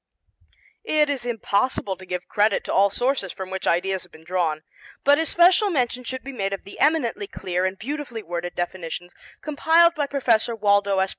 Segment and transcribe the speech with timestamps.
[0.83, 4.63] It is impossible to give credit to all sources from which ideas have been drawn,
[5.03, 9.93] but especial mention should be made of the eminently clear and beautifully worded definitions compiled
[9.93, 11.09] by Professor Waldo S.